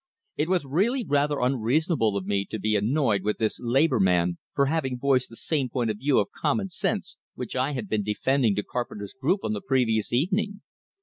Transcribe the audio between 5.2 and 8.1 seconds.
the same point of view of "common sense" which I had been